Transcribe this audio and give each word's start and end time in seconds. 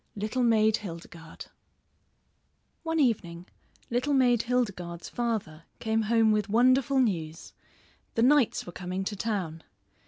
LITTLE 0.15 0.41
MAID 0.41 0.77
HILDEGARDE 0.77 1.45
One 2.81 2.99
evening 2.99 3.45
Little 3.91 4.15
Maid 4.15 4.41
Hildegarde's 4.41 5.09
father 5.09 5.65
came 5.77 6.01
home 6.01 6.31
with 6.31 6.49
wonderful 6.49 6.99
news; 6.99 7.53
the 8.15 8.23
knights 8.23 8.65
were 8.65 8.71
coming 8.71 9.03
to 9.03 9.15
town. 9.15 9.61